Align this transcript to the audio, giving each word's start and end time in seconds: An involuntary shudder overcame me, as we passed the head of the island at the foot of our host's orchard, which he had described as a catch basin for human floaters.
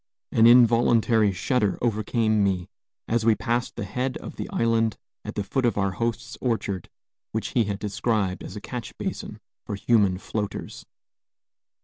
An 0.31 0.47
involuntary 0.47 1.31
shudder 1.31 1.77
overcame 1.79 2.43
me, 2.43 2.67
as 3.07 3.23
we 3.23 3.35
passed 3.35 3.75
the 3.75 3.83
head 3.85 4.17
of 4.17 4.35
the 4.35 4.49
island 4.49 4.97
at 5.23 5.35
the 5.35 5.43
foot 5.43 5.63
of 5.63 5.77
our 5.77 5.91
host's 5.91 6.39
orchard, 6.41 6.89
which 7.33 7.49
he 7.49 7.65
had 7.65 7.77
described 7.77 8.43
as 8.43 8.55
a 8.55 8.61
catch 8.61 8.97
basin 8.97 9.39
for 9.63 9.75
human 9.75 10.17
floaters. 10.17 10.87